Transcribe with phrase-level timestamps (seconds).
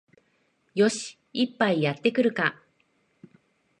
[0.73, 2.59] よし、一杯やってくるか